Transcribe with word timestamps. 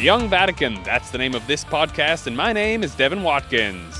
The 0.00 0.06
Young 0.06 0.30
Vatican, 0.30 0.82
that's 0.82 1.10
the 1.10 1.18
name 1.18 1.34
of 1.34 1.46
this 1.46 1.62
podcast, 1.62 2.26
and 2.26 2.34
my 2.34 2.54
name 2.54 2.82
is 2.82 2.94
Devin 2.94 3.22
Watkins. 3.22 3.99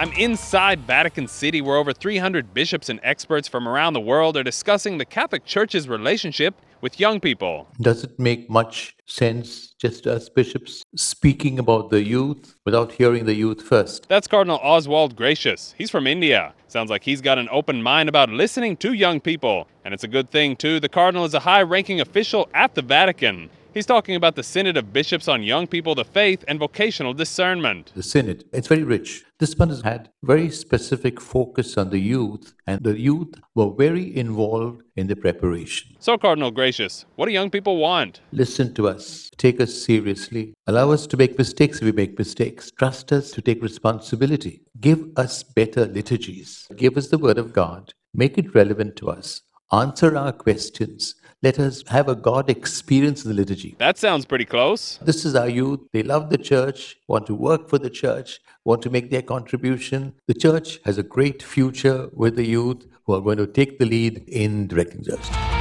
I'm 0.00 0.12
inside 0.12 0.80
Vatican 0.86 1.28
City, 1.28 1.60
where 1.60 1.76
over 1.76 1.92
300 1.92 2.54
bishops 2.54 2.88
and 2.88 3.00
experts 3.02 3.46
from 3.46 3.68
around 3.68 3.92
the 3.92 4.00
world 4.00 4.34
are 4.38 4.42
discussing 4.42 4.96
the 4.96 5.04
Catholic 5.04 5.44
Church's 5.44 5.90
relationship 5.90 6.54
with 6.80 6.98
young 6.98 7.20
people. 7.20 7.68
Does 7.82 8.02
it 8.02 8.18
make 8.18 8.48
much 8.48 8.96
sense 9.04 9.74
just 9.78 10.06
as 10.06 10.30
bishops 10.30 10.82
speaking 10.96 11.58
about 11.58 11.90
the 11.90 12.02
youth 12.02 12.54
without 12.64 12.92
hearing 12.92 13.26
the 13.26 13.34
youth 13.34 13.60
first? 13.60 14.08
That's 14.08 14.26
Cardinal 14.26 14.58
Oswald 14.62 15.16
Gracias. 15.16 15.74
He's 15.76 15.90
from 15.90 16.06
India. 16.06 16.54
Sounds 16.68 16.88
like 16.88 17.04
he's 17.04 17.20
got 17.20 17.36
an 17.36 17.50
open 17.52 17.82
mind 17.82 18.08
about 18.08 18.30
listening 18.30 18.78
to 18.78 18.94
young 18.94 19.20
people. 19.20 19.68
And 19.84 19.92
it's 19.92 20.04
a 20.04 20.08
good 20.08 20.30
thing, 20.30 20.56
too. 20.56 20.80
The 20.80 20.88
Cardinal 20.88 21.26
is 21.26 21.34
a 21.34 21.40
high 21.40 21.60
ranking 21.60 22.00
official 22.00 22.48
at 22.54 22.74
the 22.74 22.80
Vatican. 22.80 23.50
He's 23.72 23.86
talking 23.86 24.16
about 24.16 24.34
the 24.34 24.42
Synod 24.42 24.76
of 24.76 24.92
Bishops 24.92 25.28
on 25.28 25.44
Young 25.44 25.68
People, 25.68 25.94
the 25.94 26.04
Faith, 26.04 26.44
and 26.48 26.58
Vocational 26.58 27.14
Discernment. 27.14 27.92
The 27.94 28.02
Synod, 28.02 28.42
it's 28.52 28.66
very 28.66 28.82
rich. 28.82 29.22
This 29.38 29.54
one 29.54 29.68
has 29.68 29.82
had 29.82 30.10
very 30.24 30.50
specific 30.50 31.20
focus 31.20 31.78
on 31.78 31.90
the 31.90 32.00
youth, 32.00 32.52
and 32.66 32.82
the 32.82 32.98
youth 32.98 33.32
were 33.54 33.70
very 33.70 34.16
involved 34.16 34.82
in 34.96 35.06
the 35.06 35.14
preparation. 35.14 35.94
So, 36.00 36.18
Cardinal 36.18 36.50
Gracias, 36.50 37.04
what 37.14 37.26
do 37.26 37.32
young 37.32 37.48
people 37.48 37.76
want? 37.76 38.22
Listen 38.32 38.74
to 38.74 38.88
us, 38.88 39.30
take 39.36 39.60
us 39.60 39.72
seriously, 39.72 40.52
allow 40.66 40.90
us 40.90 41.06
to 41.06 41.16
make 41.16 41.38
mistakes 41.38 41.78
if 41.78 41.84
we 41.84 41.92
make 41.92 42.18
mistakes, 42.18 42.72
trust 42.72 43.12
us 43.12 43.30
to 43.30 43.40
take 43.40 43.62
responsibility, 43.62 44.62
give 44.80 45.04
us 45.16 45.44
better 45.44 45.86
liturgies, 45.86 46.66
give 46.76 46.96
us 46.96 47.06
the 47.06 47.18
Word 47.18 47.38
of 47.38 47.52
God, 47.52 47.94
make 48.12 48.36
it 48.36 48.52
relevant 48.52 48.96
to 48.96 49.10
us, 49.10 49.42
answer 49.70 50.16
our 50.16 50.32
questions 50.32 51.14
let 51.42 51.58
us 51.58 51.82
have 51.88 52.08
a 52.08 52.14
God 52.14 52.50
experience 52.50 53.24
in 53.24 53.30
the 53.30 53.34
liturgy. 53.34 53.74
That 53.78 53.96
sounds 53.96 54.26
pretty 54.26 54.44
close. 54.44 54.98
This 55.00 55.24
is 55.24 55.34
our 55.34 55.48
youth. 55.48 55.80
They 55.92 56.02
love 56.02 56.28
the 56.28 56.36
church, 56.36 56.98
want 57.08 57.26
to 57.28 57.34
work 57.34 57.68
for 57.68 57.78
the 57.78 57.88
church, 57.88 58.40
want 58.64 58.82
to 58.82 58.90
make 58.90 59.10
their 59.10 59.22
contribution. 59.22 60.14
The 60.26 60.34
church 60.34 60.80
has 60.84 60.98
a 60.98 61.02
great 61.02 61.42
future 61.42 62.10
with 62.12 62.36
the 62.36 62.46
youth 62.46 62.86
who 63.06 63.14
are 63.14 63.22
going 63.22 63.38
to 63.38 63.46
take 63.46 63.78
the 63.78 63.86
lead 63.86 64.22
in 64.28 64.66
directing 64.66 65.02
church. 65.02 65.59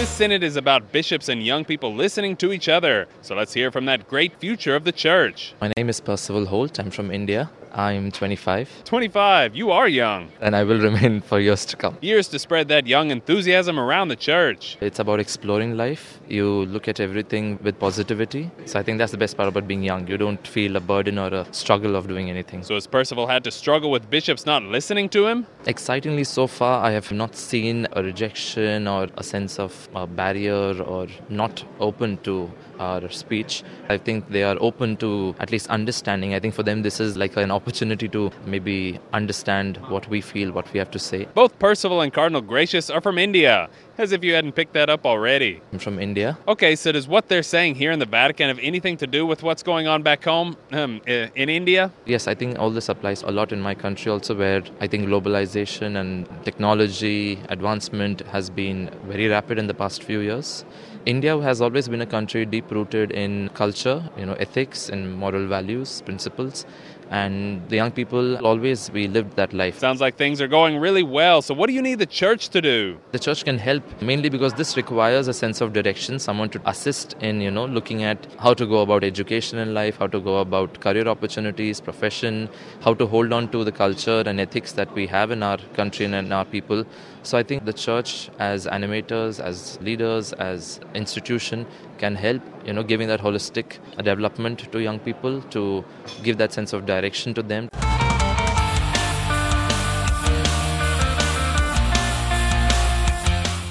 This 0.00 0.08
synod 0.08 0.42
is 0.42 0.56
about 0.56 0.92
bishops 0.92 1.28
and 1.28 1.44
young 1.44 1.62
people 1.62 1.94
listening 1.94 2.34
to 2.36 2.52
each 2.54 2.70
other. 2.70 3.06
So 3.20 3.34
let's 3.34 3.52
hear 3.52 3.70
from 3.70 3.84
that 3.84 4.08
great 4.08 4.34
future 4.40 4.74
of 4.74 4.84
the 4.84 4.92
church. 4.92 5.52
My 5.60 5.70
name 5.76 5.90
is 5.90 6.00
Percival 6.00 6.46
Holt. 6.46 6.80
I'm 6.80 6.90
from 6.90 7.10
India. 7.10 7.50
I'm 7.72 8.10
25. 8.10 8.84
25, 8.84 9.54
you 9.54 9.70
are 9.70 9.88
young. 9.88 10.30
And 10.40 10.56
I 10.56 10.64
will 10.64 10.80
remain 10.88 11.20
for 11.20 11.38
years 11.38 11.64
to 11.66 11.76
come. 11.76 11.96
Years 12.00 12.28
to 12.28 12.38
spread 12.38 12.68
that 12.68 12.86
young 12.86 13.10
enthusiasm 13.10 13.78
around 13.78 14.08
the 14.08 14.16
church. 14.16 14.76
It's 14.80 14.98
about 14.98 15.20
exploring 15.20 15.76
life. 15.76 16.20
You 16.28 16.66
look 16.66 16.88
at 16.88 17.00
everything 17.00 17.58
with 17.62 17.78
positivity. 17.78 18.50
So 18.66 18.78
I 18.78 18.82
think 18.82 18.98
that's 18.98 19.12
the 19.12 19.18
best 19.18 19.36
part 19.36 19.48
about 19.48 19.68
being 19.68 19.82
young. 19.82 20.06
You 20.08 20.16
don't 20.16 20.44
feel 20.46 20.76
a 20.76 20.80
burden 20.80 21.18
or 21.18 21.28
a 21.28 21.46
struggle 21.52 21.96
of 21.96 22.08
doing 22.08 22.28
anything. 22.30 22.62
So 22.62 22.74
has 22.74 22.86
Percival 22.86 23.26
had 23.26 23.44
to 23.44 23.50
struggle 23.50 23.90
with 23.90 24.10
bishops 24.10 24.46
not 24.46 24.62
listening 24.62 25.08
to 25.10 25.26
him? 25.26 25.46
Excitingly, 25.66 26.24
so 26.24 26.46
far, 26.46 26.84
I 26.84 26.90
have 26.90 27.12
not 27.12 27.36
seen 27.36 27.86
a 27.92 28.02
rejection 28.02 28.88
or 28.88 29.08
a 29.16 29.22
sense 29.22 29.58
of 29.58 29.89
a 29.94 30.06
barrier 30.06 30.80
or 30.82 31.06
not 31.28 31.64
open 31.80 32.16
to 32.18 32.50
our 32.78 33.08
speech. 33.10 33.62
I 33.88 33.98
think 33.98 34.30
they 34.30 34.42
are 34.42 34.56
open 34.60 34.96
to 34.98 35.34
at 35.38 35.50
least 35.50 35.68
understanding. 35.68 36.34
I 36.34 36.40
think 36.40 36.54
for 36.54 36.62
them, 36.62 36.82
this 36.82 37.00
is 37.00 37.16
like 37.16 37.36
an 37.36 37.50
opportunity 37.50 38.08
to 38.08 38.30
maybe 38.46 38.98
understand 39.12 39.76
what 39.88 40.08
we 40.08 40.20
feel, 40.20 40.52
what 40.52 40.72
we 40.72 40.78
have 40.78 40.90
to 40.92 40.98
say. 40.98 41.26
Both 41.34 41.58
Percival 41.58 42.00
and 42.00 42.12
Cardinal 42.12 42.40
Gracias 42.40 42.90
are 42.90 43.00
from 43.00 43.18
India, 43.18 43.68
as 44.00 44.12
if 44.12 44.24
you 44.24 44.34
hadn't 44.34 44.52
picked 44.52 44.72
that 44.72 44.88
up 44.88 45.04
already. 45.04 45.60
I'm 45.72 45.78
from 45.78 45.98
India. 45.98 46.38
Okay, 46.48 46.74
so 46.74 46.90
does 46.92 47.06
what 47.06 47.28
they're 47.28 47.42
saying 47.42 47.74
here 47.74 47.92
in 47.92 47.98
the 47.98 48.06
Vatican 48.06 48.48
have 48.48 48.58
anything 48.60 48.96
to 48.96 49.06
do 49.06 49.26
with 49.26 49.42
what's 49.42 49.62
going 49.62 49.86
on 49.86 50.02
back 50.02 50.24
home 50.24 50.56
um, 50.72 51.00
in 51.06 51.48
India? 51.48 51.92
Yes, 52.06 52.26
I 52.26 52.34
think 52.34 52.58
all 52.58 52.70
this 52.70 52.88
applies 52.88 53.22
a 53.22 53.30
lot 53.30 53.52
in 53.52 53.60
my 53.60 53.74
country 53.74 54.10
also, 54.10 54.34
where 54.34 54.62
I 54.80 54.86
think 54.86 55.06
globalization 55.06 56.00
and 56.00 56.26
technology 56.44 57.38
advancement 57.50 58.22
has 58.28 58.48
been 58.48 58.90
very 59.06 59.28
rapid 59.28 59.58
in 59.58 59.66
the 59.66 59.74
past 59.74 60.02
few 60.02 60.20
years. 60.20 60.64
India 61.06 61.38
has 61.40 61.60
always 61.60 61.88
been 61.88 62.00
a 62.02 62.06
country 62.06 62.44
deep 62.44 62.70
rooted 62.70 63.10
in 63.10 63.48
culture, 63.50 64.02
you 64.16 64.26
know, 64.26 64.34
ethics 64.34 64.88
and 64.88 65.14
moral 65.14 65.46
values, 65.46 66.02
principles 66.02 66.66
and 67.10 67.68
the 67.68 67.76
young 67.76 67.90
people 67.90 68.36
always 68.46 68.90
we 68.92 69.08
lived 69.08 69.34
that 69.34 69.52
life 69.52 69.78
sounds 69.78 70.00
like 70.00 70.16
things 70.16 70.40
are 70.40 70.46
going 70.46 70.78
really 70.78 71.02
well 71.02 71.42
so 71.42 71.52
what 71.52 71.66
do 71.66 71.72
you 71.72 71.82
need 71.82 71.98
the 71.98 72.06
church 72.06 72.48
to 72.48 72.62
do 72.62 72.96
the 73.10 73.18
church 73.18 73.44
can 73.44 73.58
help 73.58 73.82
mainly 74.00 74.28
because 74.28 74.54
this 74.54 74.76
requires 74.76 75.28
a 75.28 75.34
sense 75.34 75.60
of 75.60 75.72
direction 75.72 76.18
someone 76.18 76.48
to 76.48 76.60
assist 76.64 77.14
in 77.20 77.40
you 77.40 77.50
know 77.50 77.66
looking 77.66 78.02
at 78.02 78.26
how 78.38 78.54
to 78.54 78.66
go 78.66 78.80
about 78.80 79.04
education 79.04 79.58
in 79.58 79.74
life 79.74 79.98
how 79.98 80.06
to 80.06 80.20
go 80.20 80.38
about 80.38 80.80
career 80.80 81.06
opportunities 81.06 81.80
profession 81.80 82.48
how 82.82 82.94
to 82.94 83.06
hold 83.06 83.32
on 83.32 83.48
to 83.50 83.62
the 83.64 83.72
culture 83.72 84.22
and 84.26 84.40
ethics 84.40 84.72
that 84.72 84.92
we 84.94 85.06
have 85.06 85.30
in 85.30 85.42
our 85.42 85.58
country 85.74 86.06
and 86.06 86.14
in 86.14 86.32
our 86.32 86.44
people. 86.44 86.84
So 87.22 87.36
i 87.36 87.42
think 87.42 87.66
the 87.66 87.72
church 87.72 88.30
as 88.38 88.66
animators 88.66 89.40
as 89.40 89.78
leaders 89.82 90.32
as 90.32 90.80
institution 90.94 91.66
can 91.98 92.14
help 92.14 92.42
you 92.66 92.72
know 92.72 92.82
giving 92.82 93.08
that 93.08 93.20
holistic 93.20 93.78
development 93.98 94.72
to 94.72 94.80
young 94.80 94.98
people 94.98 95.42
to 95.56 95.84
give 96.22 96.38
that 96.38 96.52
sense 96.52 96.72
of 96.72 96.86
direction 96.86 97.34
to 97.34 97.42
them 97.42 97.68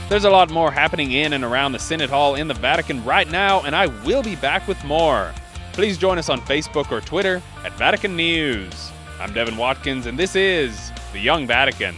There's 0.09 0.25
a 0.25 0.29
lot 0.31 0.49
more 0.49 0.71
happening 0.71 1.11
in 1.11 1.33
and 1.33 1.43
around 1.43 1.73
the 1.73 1.77
Synod 1.77 2.09
Hall 2.09 2.33
in 2.33 2.47
the 2.47 2.55
Vatican 2.55 3.05
right 3.05 3.29
now, 3.29 3.61
and 3.61 3.75
I 3.75 3.85
will 3.85 4.23
be 4.23 4.35
back 4.35 4.67
with 4.67 4.83
more. 4.83 5.31
Please 5.71 5.99
join 5.99 6.17
us 6.17 6.29
on 6.29 6.41
Facebook 6.41 6.91
or 6.91 6.99
Twitter 6.99 7.43
at 7.63 7.73
Vatican 7.73 8.15
News. 8.15 8.89
I'm 9.19 9.31
Devin 9.33 9.55
Watkins, 9.55 10.07
and 10.07 10.17
this 10.17 10.35
is 10.35 10.91
The 11.13 11.19
Young 11.19 11.45
Vatican. 11.45 11.95